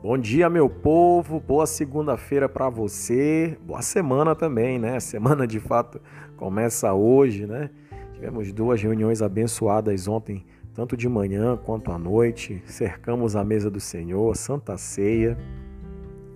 Bom 0.00 0.16
dia, 0.16 0.48
meu 0.48 0.70
povo. 0.70 1.40
Boa 1.40 1.66
segunda-feira 1.66 2.48
para 2.48 2.68
você. 2.68 3.58
Boa 3.66 3.82
semana 3.82 4.32
também, 4.32 4.78
né? 4.78 4.98
Semana 5.00 5.44
de 5.44 5.58
fato 5.58 6.00
começa 6.36 6.92
hoje, 6.92 7.46
né? 7.46 7.68
Tivemos 8.14 8.52
duas 8.52 8.80
reuniões 8.80 9.22
abençoadas 9.22 10.06
ontem, 10.06 10.46
tanto 10.72 10.96
de 10.96 11.08
manhã 11.08 11.56
quanto 11.56 11.90
à 11.90 11.98
noite. 11.98 12.62
Cercamos 12.64 13.34
a 13.34 13.42
mesa 13.42 13.68
do 13.68 13.80
Senhor, 13.80 14.36
Santa 14.36 14.76
Ceia. 14.76 15.36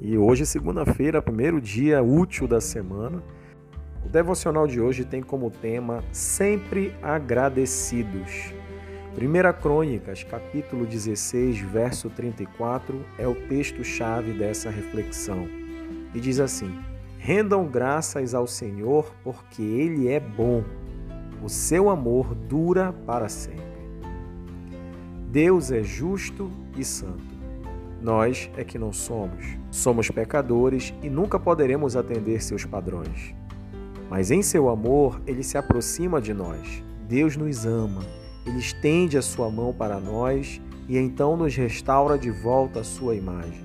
E 0.01 0.19
hoje, 0.19 0.45
segunda-feira, 0.45 1.23
primeiro 1.23 1.61
dia 1.61 2.03
útil 2.03 2.49
da 2.49 2.61
semana. 2.61 3.23
O 4.05 4.09
devocional 4.09 4.67
de 4.67 4.81
hoje 4.81 5.05
tem 5.05 5.23
como 5.23 5.53
tema 5.53 6.03
Sempre 6.11 6.93
Agradecidos. 7.01 8.53
1 9.15 9.61
Crônicas, 9.61 10.25
capítulo 10.25 10.87
16, 10.87 11.61
verso 11.61 12.09
34, 12.09 13.05
é 13.19 13.29
o 13.29 13.35
texto-chave 13.35 14.33
dessa 14.33 14.71
reflexão. 14.71 15.47
E 16.15 16.21
diz 16.21 16.41
assim: 16.41 16.75
Rendam 17.19 17.67
graças 17.67 18.35
ao 18.35 18.47
Senhor, 18.47 19.15
porque 19.23 19.61
Ele 19.61 20.09
é 20.09 20.19
bom. 20.19 20.65
O 21.45 21.49
seu 21.51 21.91
amor 21.91 22.35
dura 22.35 22.95
para 23.05 23.29
sempre. 23.29 23.63
Deus 25.29 25.71
é 25.71 25.83
justo 25.83 26.51
e 26.75 26.83
santo. 26.83 27.33
Nós 28.01 28.51
é 28.57 28.65
que 28.65 28.79
não 28.79 28.95
somos. 28.95 29.45
Somos 29.71 30.11
pecadores 30.11 30.95
e 31.03 31.11
nunca 31.11 31.39
poderemos 31.39 31.97
atender 31.97 32.43
seus 32.43 32.65
padrões. 32.65 33.35
Mas 34.09 34.31
em 34.31 34.41
seu 34.41 34.71
amor, 34.71 35.21
ele 35.27 35.43
se 35.43 35.59
aproxima 35.59 36.19
de 36.19 36.33
nós. 36.33 36.83
Deus 37.07 37.37
nos 37.37 37.67
ama 37.67 38.22
ele 38.45 38.59
estende 38.59 39.17
a 39.17 39.23
sua 39.23 39.51
mão 39.51 39.73
para 39.73 40.01
nós 40.01 40.61
e 40.89 40.99
então 40.99 41.37
nos 41.37 41.55
restaura 41.55 42.19
de 42.19 42.31
volta 42.31 42.81
a 42.81 42.85
sua 42.85 43.15
imagem. 43.15 43.63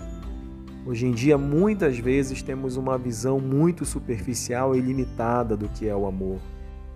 Hoje 0.86 1.06
em 1.06 1.11
dia, 1.11 1.38
muitas 1.38 1.97
vezes 1.97 2.42
temos 2.42 2.78
uma 2.78 2.97
visão 2.97 3.39
muito 3.39 3.84
superficial 3.84 4.75
e 4.75 4.80
limitada 4.80 5.58
do 5.58 5.67
que 5.67 5.88
é 5.88 5.95
o 5.95 6.06
amor. 6.06 6.39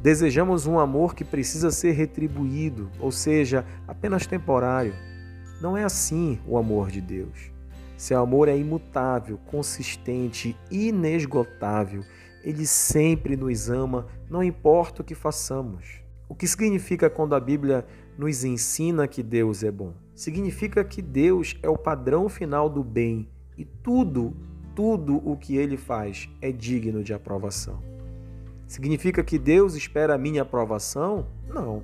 Desejamos 0.01 0.65
um 0.65 0.79
amor 0.79 1.13
que 1.13 1.25
precisa 1.25 1.71
ser 1.71 1.91
retribuído, 1.91 2.89
ou 2.99 3.11
seja, 3.11 3.65
apenas 3.87 4.25
temporário. 4.25 4.93
Não 5.59 5.75
é 5.75 5.83
assim 5.83 6.39
o 6.47 6.57
amor 6.57 6.89
de 6.89 7.01
Deus. 7.01 7.51
Seu 7.97 8.19
amor 8.19 8.47
é 8.47 8.57
imutável, 8.57 9.37
consistente, 9.45 10.55
inesgotável. 10.71 12.03
Ele 12.43 12.65
sempre 12.65 13.35
nos 13.35 13.69
ama, 13.69 14.07
não 14.29 14.41
importa 14.41 15.01
o 15.01 15.05
que 15.05 15.13
façamos. 15.13 16.01
O 16.31 16.33
que 16.33 16.47
significa 16.47 17.09
quando 17.09 17.35
a 17.35 17.41
Bíblia 17.41 17.85
nos 18.17 18.45
ensina 18.45 19.05
que 19.05 19.21
Deus 19.21 19.65
é 19.65 19.69
bom? 19.69 19.91
Significa 20.15 20.81
que 20.81 21.01
Deus 21.01 21.57
é 21.61 21.67
o 21.67 21.77
padrão 21.77 22.29
final 22.29 22.69
do 22.69 22.85
bem 22.85 23.27
e 23.57 23.65
tudo, 23.65 24.33
tudo 24.73 25.17
o 25.29 25.35
que 25.35 25.57
ele 25.57 25.75
faz 25.75 26.29
é 26.41 26.49
digno 26.49 27.03
de 27.03 27.13
aprovação. 27.13 27.83
Significa 28.65 29.21
que 29.25 29.37
Deus 29.37 29.75
espera 29.75 30.15
a 30.15 30.17
minha 30.17 30.43
aprovação? 30.43 31.27
Não. 31.49 31.83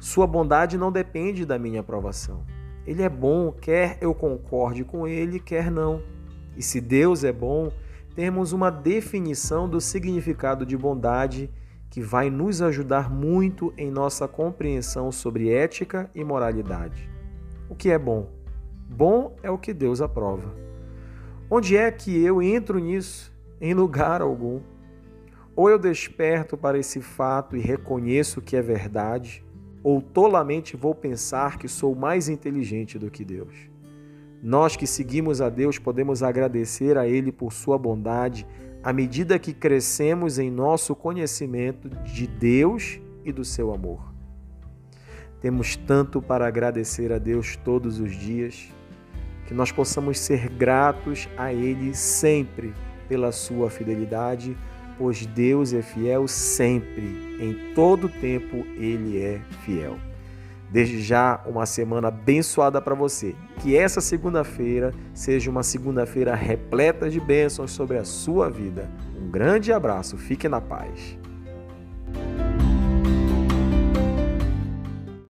Sua 0.00 0.26
bondade 0.26 0.78
não 0.78 0.90
depende 0.90 1.44
da 1.44 1.58
minha 1.58 1.80
aprovação. 1.80 2.46
Ele 2.86 3.02
é 3.02 3.10
bom, 3.10 3.52
quer 3.52 3.98
eu 4.00 4.14
concorde 4.14 4.84
com 4.84 5.06
ele, 5.06 5.38
quer 5.38 5.70
não. 5.70 6.02
E 6.56 6.62
se 6.62 6.80
Deus 6.80 7.24
é 7.24 7.32
bom, 7.32 7.70
temos 8.14 8.52
uma 8.52 8.70
definição 8.70 9.68
do 9.68 9.82
significado 9.82 10.64
de 10.64 10.78
bondade 10.78 11.50
que 11.96 12.02
vai 12.02 12.28
nos 12.28 12.60
ajudar 12.60 13.10
muito 13.10 13.72
em 13.74 13.90
nossa 13.90 14.28
compreensão 14.28 15.10
sobre 15.10 15.48
ética 15.48 16.10
e 16.14 16.22
moralidade. 16.22 17.08
O 17.70 17.74
que 17.74 17.88
é 17.88 17.98
bom? 17.98 18.28
Bom 18.86 19.34
é 19.42 19.50
o 19.50 19.56
que 19.56 19.72
Deus 19.72 20.02
aprova. 20.02 20.54
Onde 21.48 21.74
é 21.74 21.90
que 21.90 22.22
eu 22.22 22.42
entro 22.42 22.78
nisso? 22.78 23.32
Em 23.58 23.72
lugar 23.72 24.20
algum. 24.20 24.60
Ou 25.54 25.70
eu 25.70 25.78
desperto 25.78 26.54
para 26.54 26.76
esse 26.76 27.00
fato 27.00 27.56
e 27.56 27.60
reconheço 27.60 28.42
que 28.42 28.56
é 28.56 28.60
verdade, 28.60 29.42
ou 29.82 30.02
tolamente 30.02 30.76
vou 30.76 30.94
pensar 30.94 31.56
que 31.56 31.66
sou 31.66 31.94
mais 31.94 32.28
inteligente 32.28 32.98
do 32.98 33.10
que 33.10 33.24
Deus. 33.24 33.70
Nós 34.42 34.76
que 34.76 34.86
seguimos 34.86 35.40
a 35.40 35.48
Deus 35.48 35.78
podemos 35.78 36.22
agradecer 36.22 36.98
a 36.98 37.08
Ele 37.08 37.32
por 37.32 37.54
sua 37.54 37.78
bondade 37.78 38.46
à 38.86 38.92
medida 38.92 39.36
que 39.36 39.52
crescemos 39.52 40.38
em 40.38 40.48
nosso 40.48 40.94
conhecimento 40.94 41.88
de 42.04 42.24
Deus 42.24 43.00
e 43.24 43.32
do 43.32 43.44
seu 43.44 43.74
amor. 43.74 44.14
Temos 45.40 45.74
tanto 45.74 46.22
para 46.22 46.46
agradecer 46.46 47.12
a 47.12 47.18
Deus 47.18 47.56
todos 47.56 47.98
os 47.98 48.14
dias, 48.14 48.68
que 49.48 49.52
nós 49.52 49.72
possamos 49.72 50.20
ser 50.20 50.48
gratos 50.50 51.28
a 51.36 51.52
Ele 51.52 51.96
sempre 51.96 52.72
pela 53.08 53.32
sua 53.32 53.68
fidelidade, 53.68 54.56
pois 54.96 55.26
Deus 55.26 55.72
é 55.72 55.82
fiel 55.82 56.28
sempre, 56.28 57.40
em 57.40 57.74
todo 57.74 58.08
tempo 58.08 58.58
Ele 58.76 59.20
é 59.20 59.40
fiel. 59.64 59.98
Desde 60.70 61.00
já, 61.00 61.40
uma 61.46 61.64
semana 61.64 62.08
abençoada 62.08 62.80
para 62.80 62.94
você. 62.94 63.34
Que 63.60 63.76
essa 63.76 64.00
segunda-feira 64.00 64.92
seja 65.14 65.50
uma 65.50 65.62
segunda-feira 65.62 66.34
repleta 66.34 67.08
de 67.08 67.20
bênçãos 67.20 67.70
sobre 67.70 67.98
a 67.98 68.04
sua 68.04 68.50
vida. 68.50 68.90
Um 69.16 69.30
grande 69.30 69.72
abraço, 69.72 70.16
fique 70.16 70.48
na 70.48 70.60
paz. 70.60 71.18